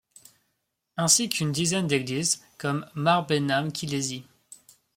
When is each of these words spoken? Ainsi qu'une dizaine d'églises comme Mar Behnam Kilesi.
Ainsi 0.97 1.29
qu'une 1.29 1.51
dizaine 1.51 1.85
d'églises 1.85 2.43
comme 2.57 2.87
Mar 2.95 3.27
Behnam 3.27 3.71
Kilesi. 3.71 4.23